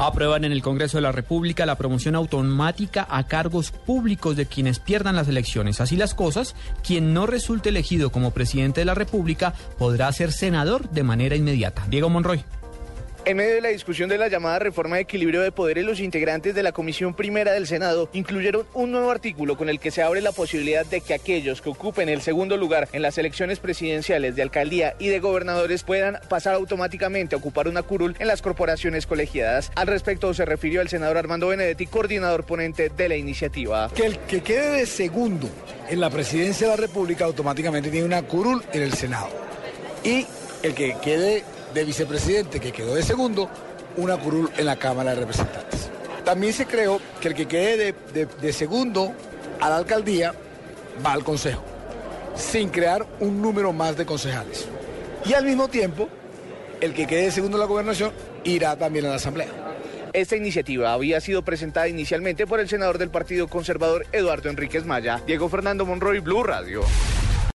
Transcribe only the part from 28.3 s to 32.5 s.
corporaciones colegiadas. Al respecto se refirió el senador Armando Benedetti, coordinador